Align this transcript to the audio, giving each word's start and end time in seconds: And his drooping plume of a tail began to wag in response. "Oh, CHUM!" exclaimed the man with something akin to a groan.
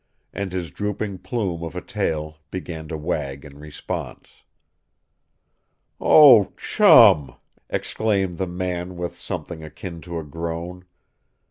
And 0.33 0.51
his 0.51 0.71
drooping 0.71 1.19
plume 1.19 1.61
of 1.63 1.75
a 1.75 1.79
tail 1.81 2.39
began 2.49 2.87
to 2.87 2.97
wag 2.97 3.45
in 3.45 3.59
response. 3.59 4.41
"Oh, 5.99 6.53
CHUM!" 6.57 7.35
exclaimed 7.69 8.39
the 8.39 8.47
man 8.47 8.95
with 8.97 9.19
something 9.21 9.63
akin 9.63 10.01
to 10.01 10.17
a 10.17 10.23
groan. 10.23 10.85